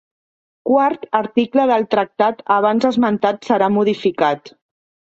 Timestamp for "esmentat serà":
2.93-3.71